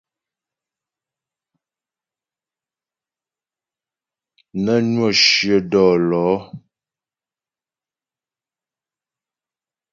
Nə́ 4.63 4.79
nwə́ 4.93 5.11
shyə 5.23 5.57
dɔ́lɔ̌. 5.71 6.33